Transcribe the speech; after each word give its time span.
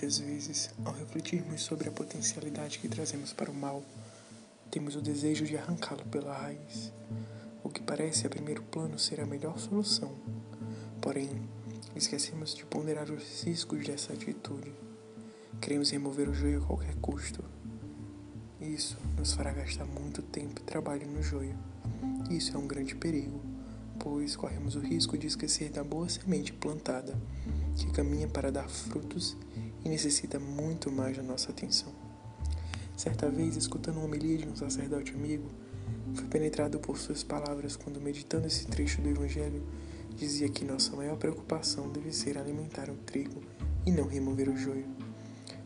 Muitas 0.00 0.20
vezes, 0.20 0.70
ao 0.84 0.92
refletirmos 0.92 1.60
sobre 1.60 1.88
a 1.88 1.90
potencialidade 1.90 2.78
que 2.78 2.88
trazemos 2.88 3.32
para 3.32 3.50
o 3.50 3.54
mal, 3.54 3.82
temos 4.70 4.94
o 4.94 5.02
desejo 5.02 5.44
de 5.44 5.56
arrancá-lo 5.56 6.04
pela 6.04 6.38
raiz, 6.38 6.92
o 7.64 7.68
que 7.68 7.82
parece 7.82 8.24
a 8.24 8.30
primeiro 8.30 8.62
plano 8.62 8.96
ser 8.96 9.20
a 9.20 9.26
melhor 9.26 9.58
solução. 9.58 10.14
Porém, 11.00 11.28
esquecemos 11.96 12.54
de 12.54 12.64
ponderar 12.64 13.10
os 13.10 13.42
riscos 13.42 13.84
dessa 13.84 14.12
atitude. 14.12 14.72
Queremos 15.60 15.90
remover 15.90 16.28
o 16.28 16.34
joio 16.34 16.62
a 16.62 16.66
qualquer 16.66 16.94
custo. 17.00 17.42
Isso 18.60 18.96
nos 19.16 19.32
fará 19.32 19.50
gastar 19.50 19.84
muito 19.84 20.22
tempo 20.22 20.60
e 20.60 20.64
trabalho 20.64 21.08
no 21.08 21.20
joio. 21.24 21.58
Isso 22.30 22.56
é 22.56 22.60
um 22.60 22.68
grande 22.68 22.94
perigo, 22.94 23.42
pois 23.98 24.36
corremos 24.36 24.76
o 24.76 24.80
risco 24.80 25.18
de 25.18 25.26
esquecer 25.26 25.70
da 25.70 25.82
boa 25.82 26.08
semente 26.08 26.52
plantada, 26.52 27.20
que 27.76 27.90
caminha 27.90 28.28
para 28.28 28.52
dar 28.52 28.68
frutos 28.68 29.36
e 29.84 29.88
necessita 29.88 30.38
muito 30.38 30.90
mais 30.90 31.16
da 31.16 31.22
nossa 31.22 31.50
atenção. 31.50 31.92
Certa 32.96 33.30
vez, 33.30 33.56
escutando 33.56 33.98
uma 33.98 34.06
homilia 34.06 34.38
de 34.38 34.48
um 34.48 34.56
sacerdote 34.56 35.12
amigo, 35.14 35.48
fui 36.14 36.26
penetrado 36.26 36.78
por 36.78 36.98
suas 36.98 37.22
palavras 37.22 37.76
quando, 37.76 38.00
meditando 38.00 38.46
esse 38.46 38.66
trecho 38.66 39.00
do 39.00 39.08
Evangelho, 39.08 39.62
dizia 40.16 40.48
que 40.48 40.64
nossa 40.64 40.96
maior 40.96 41.16
preocupação 41.16 41.88
deve 41.90 42.12
ser 42.12 42.36
alimentar 42.36 42.90
o 42.90 42.96
trigo 42.96 43.40
e 43.86 43.92
não 43.92 44.08
remover 44.08 44.48
o 44.48 44.56
joio. 44.56 44.86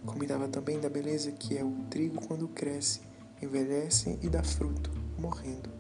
Comentava 0.05 0.47
também 0.47 0.79
da 0.79 0.91
beleza 0.91 1.33
que 1.33 1.57
é 1.57 1.65
o 1.65 1.73
trigo 1.89 2.21
quando 2.27 2.49
cresce, 2.49 3.01
envelhece 3.41 4.19
e 4.21 4.29
dá 4.29 4.43
fruto, 4.43 4.91
morrendo. 5.19 5.71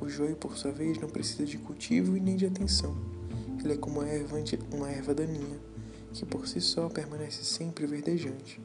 O 0.00 0.08
joio, 0.08 0.36
por 0.36 0.58
sua 0.58 0.72
vez, 0.72 0.98
não 0.98 1.08
precisa 1.08 1.46
de 1.46 1.56
cultivo 1.56 2.16
e 2.16 2.20
nem 2.20 2.36
de 2.36 2.44
atenção. 2.44 2.94
Ele 3.58 3.72
é 3.72 3.76
como 3.76 4.00
uma 4.00 4.08
erva, 4.08 4.36
uma 4.72 4.90
erva 4.90 5.14
daninha, 5.14 5.58
que 6.16 6.24
por 6.26 6.48
si 6.48 6.60
só 6.60 6.88
permanece 6.88 7.44
sempre 7.44 7.86
verdejante. 7.86 8.60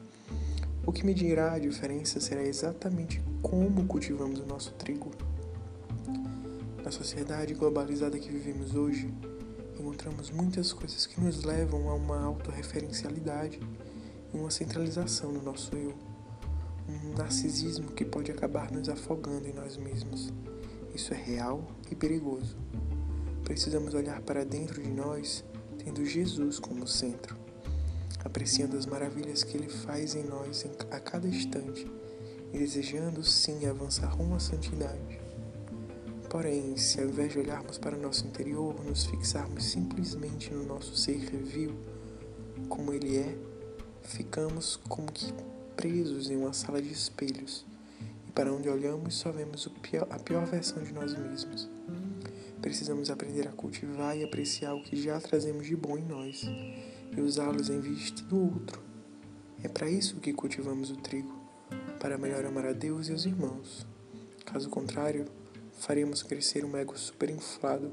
O 0.84 0.92
que 0.92 1.06
medirá 1.06 1.52
a 1.52 1.58
diferença 1.58 2.18
será 2.18 2.42
exatamente 2.42 3.22
como 3.42 3.86
cultivamos 3.86 4.40
o 4.40 4.46
nosso 4.46 4.72
trigo. 4.72 5.10
Na 6.82 6.90
sociedade 6.90 7.54
globalizada 7.54 8.18
que 8.18 8.30
vivemos 8.30 8.74
hoje, 8.74 9.12
encontramos 9.78 10.30
muitas 10.30 10.72
coisas 10.72 11.06
que 11.06 11.20
nos 11.20 11.44
levam 11.44 11.88
a 11.88 11.94
uma 11.94 12.24
autorreferencialidade 12.24 13.60
e 14.32 14.36
uma 14.36 14.50
centralização 14.50 15.30
no 15.30 15.42
nosso 15.42 15.76
eu. 15.76 15.94
Um 16.88 17.16
narcisismo 17.16 17.92
que 17.92 18.04
pode 18.04 18.32
acabar 18.32 18.72
nos 18.72 18.88
afogando 18.88 19.46
em 19.46 19.52
nós 19.52 19.76
mesmos. 19.76 20.32
Isso 20.94 21.14
é 21.14 21.16
real 21.16 21.64
e 21.90 21.94
perigoso. 21.94 22.56
Precisamos 23.44 23.94
olhar 23.94 24.20
para 24.22 24.44
dentro 24.44 24.82
de 24.82 24.90
nós, 24.90 25.44
tendo 25.78 26.04
Jesus 26.04 26.58
como 26.58 26.86
centro, 26.86 27.41
apreciando 28.24 28.76
as 28.76 28.86
maravilhas 28.86 29.42
que 29.42 29.56
Ele 29.56 29.68
faz 29.68 30.14
em 30.14 30.24
nós 30.24 30.64
a 30.90 31.00
cada 31.00 31.26
instante 31.26 31.86
e 32.52 32.58
desejando 32.58 33.24
sim 33.24 33.66
avançar 33.66 34.08
rumo 34.14 34.36
à 34.36 34.40
santidade. 34.40 35.20
Porém, 36.28 36.76
se 36.76 37.00
ao 37.00 37.08
invés 37.08 37.32
de 37.32 37.38
olharmos 37.38 37.78
para 37.78 37.96
nosso 37.96 38.26
interior, 38.26 38.74
nos 38.84 39.04
fixarmos 39.04 39.64
simplesmente 39.64 40.52
no 40.52 40.64
nosso 40.64 40.96
ser 40.96 41.18
vil, 41.18 41.74
como 42.68 42.92
ele 42.92 43.18
é, 43.18 43.36
ficamos 44.02 44.76
como 44.88 45.10
que 45.12 45.32
presos 45.76 46.30
em 46.30 46.36
uma 46.36 46.52
sala 46.52 46.80
de 46.80 46.90
espelhos 46.90 47.66
e 48.26 48.32
para 48.32 48.52
onde 48.52 48.68
olhamos 48.68 49.14
só 49.14 49.30
vemos 49.30 49.68
pior, 49.82 50.06
a 50.10 50.18
pior 50.18 50.46
versão 50.46 50.82
de 50.82 50.92
nós 50.92 51.14
mesmos. 51.16 51.68
Precisamos 52.60 53.10
aprender 53.10 53.48
a 53.48 53.52
cultivar 53.52 54.16
e 54.16 54.24
apreciar 54.24 54.74
o 54.74 54.82
que 54.82 54.96
já 54.96 55.20
trazemos 55.20 55.66
de 55.66 55.74
bom 55.74 55.98
em 55.98 56.04
nós 56.04 56.46
e 57.16 57.20
usá-los 57.20 57.68
em 57.68 57.80
vista 57.80 58.22
do 58.24 58.38
outro. 58.38 58.82
É 59.62 59.68
para 59.68 59.88
isso 59.88 60.20
que 60.20 60.32
cultivamos 60.32 60.90
o 60.90 60.96
trigo, 60.96 61.32
para 62.00 62.18
melhor 62.18 62.44
amar 62.44 62.66
a 62.66 62.72
Deus 62.72 63.08
e 63.08 63.12
os 63.12 63.26
irmãos. 63.26 63.86
Caso 64.44 64.68
contrário, 64.68 65.26
faremos 65.72 66.22
crescer 66.22 66.64
um 66.64 66.76
ego 66.76 66.98
superinflado 66.98 67.92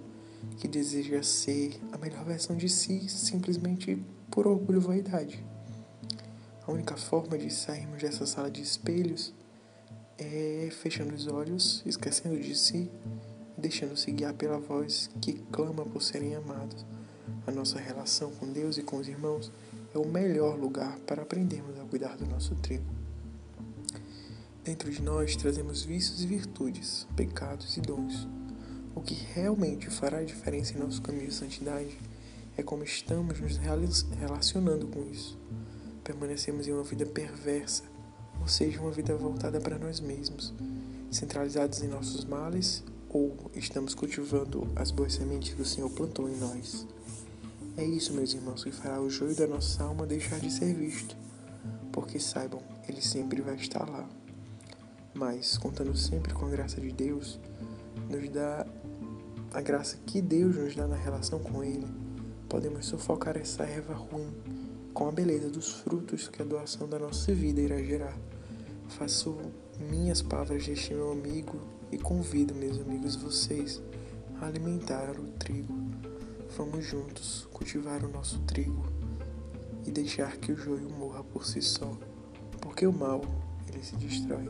que 0.58 0.68
deseja 0.68 1.22
ser 1.22 1.80
a 1.92 1.98
melhor 1.98 2.24
versão 2.26 2.56
de 2.56 2.70
si 2.70 3.08
simplesmente 3.10 4.02
por 4.32 4.48
orgulho 4.48 4.80
e 4.80 4.84
vaidade. 4.84 5.46
A 6.66 6.72
única 6.72 6.96
forma 6.96 7.38
de 7.38 7.54
sairmos 7.54 8.02
dessa 8.02 8.26
sala 8.26 8.50
de 8.50 8.62
espelhos 8.62 9.34
é 10.18 10.70
fechando 10.72 11.14
os 11.14 11.28
olhos, 11.28 11.84
esquecendo 11.86 12.40
de 12.40 12.56
si 12.56 12.90
deixando-se 13.60 14.12
guiar 14.12 14.34
pela 14.34 14.58
voz 14.58 15.10
que 15.22 15.34
clama 15.52 15.86
por 15.86 16.02
serem 16.02 16.36
amados. 16.36 16.86
A 17.48 17.52
nossa 17.52 17.80
relação 17.80 18.32
com 18.32 18.52
Deus 18.52 18.78
e 18.78 18.84
com 18.84 18.98
os 18.98 19.08
irmãos 19.08 19.52
é 19.94 19.98
o 19.98 20.08
melhor 20.08 20.58
lugar 20.58 20.98
para 21.00 21.22
aprendermos 21.22 21.80
a 21.80 21.84
cuidar 21.86 22.18
do 22.18 22.26
nosso 22.26 22.56
trigo. 22.56 22.86
Dentro 24.64 24.92
de 24.92 25.02
nós 25.02 25.36
trazemos 25.36 25.84
vícios 25.84 26.24
e 26.24 26.28
virtudes, 26.28 27.08
pecados 27.16 27.78
e 27.78 27.82
dons. 27.82 28.28
O 28.94 29.02
que 29.02 29.14
realmente 29.14 29.90
fará 29.90 30.24
diferença 30.24 30.74
em 30.74 30.80
nosso 30.80 31.02
caminho 31.02 31.28
de 31.28 31.34
santidade 31.34 31.98
é 32.58 32.64
como 32.64 32.84
estamos 32.84 33.40
nos 33.40 33.58
relacionando 33.58 34.88
com 34.88 35.04
isso. 35.10 35.38
Permanecemos 36.04 36.68
em 36.68 36.74
uma 36.74 36.84
vida 36.84 37.06
perversa 37.06 37.84
ou 38.42 38.48
seja, 38.48 38.80
uma 38.80 38.92
vida 38.92 39.16
voltada 39.16 39.60
para 39.60 39.78
nós 39.78 40.00
mesmos, 40.00 40.54
centralizados 41.12 41.82
em 41.84 41.88
nossos 41.88 42.26
males, 42.26 42.84
ou 43.10 43.36
estamos 43.56 43.94
cultivando 43.94 44.68
as 44.76 44.92
boas 44.92 45.14
sementes 45.14 45.54
que 45.54 45.62
o 45.62 45.66
Senhor 45.66 45.90
plantou 45.90 46.30
em 46.30 46.38
nós. 46.38 46.88
É 47.80 47.86
isso, 47.86 48.12
meus 48.14 48.34
irmãos, 48.34 48.62
que 48.62 48.74
fará 48.74 49.00
o 49.00 49.10
joio 49.10 49.34
da 49.34 49.48
nossa 49.48 49.82
alma 49.86 50.06
deixar 50.06 50.38
de 50.38 50.52
ser 50.52 50.74
visto, 50.76 51.16
porque 51.94 52.20
saibam, 52.20 52.62
ele 52.90 53.02
sempre 53.02 53.42
vai 53.42 53.56
estar 53.56 53.90
lá. 53.90 54.06
Mas, 55.14 55.58
contando 55.58 55.96
sempre 55.96 56.34
com 56.34 56.46
a 56.46 56.50
graça 56.50 56.82
de 56.82 56.92
Deus, 56.92 57.40
nos 58.10 58.30
dá 58.32 58.68
a 59.54 59.62
graça 59.62 59.96
que 60.06 60.22
Deus 60.22 60.58
nos 60.58 60.76
dá 60.76 60.90
na 60.90 60.98
relação 60.98 61.40
com 61.40 61.64
Ele, 61.64 61.88
podemos 62.50 62.86
sufocar 62.86 63.38
essa 63.38 63.64
erva 63.64 63.94
ruim 63.94 64.28
com 64.94 65.08
a 65.08 65.12
beleza 65.14 65.50
dos 65.50 65.72
frutos 65.72 66.28
que 66.28 66.42
a 66.42 66.46
doação 66.46 66.86
da 66.86 67.00
nossa 67.00 67.34
vida 67.34 67.62
irá 67.62 67.82
gerar. 67.82 68.18
Faço 68.90 69.38
minhas 69.90 70.22
palavras 70.22 70.68
deste 70.68 70.94
meu 70.94 71.14
amigo 71.14 71.56
e 71.94 71.98
convido, 71.98 72.54
meus 72.54 72.78
amigos, 72.78 73.16
vocês 73.16 73.82
a 74.42 74.48
alimentar 74.48 75.12
o 75.18 75.24
trigo. 75.40 75.74
Vamos 76.58 76.86
juntos 76.86 77.48
cultivar 77.54 78.04
o 78.04 78.10
nosso 78.10 78.40
trigo 78.40 78.86
e 79.86 79.92
deixar 79.92 80.36
que 80.38 80.52
o 80.52 80.58
joio 80.58 80.90
morra 80.90 81.24
por 81.24 81.46
si 81.46 81.62
só, 81.62 81.98
porque 82.62 82.86
o 82.86 82.94
mal 82.94 83.22
ele 83.68 83.84
se 83.84 83.96
destrói. 83.96 84.48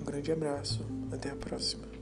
Um 0.00 0.04
grande 0.04 0.32
abraço, 0.32 0.84
até 1.12 1.30
a 1.30 1.36
próxima. 1.36 1.95